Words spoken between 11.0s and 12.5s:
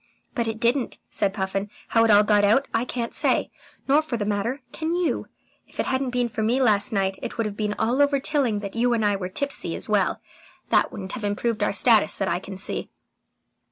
have improved our status that I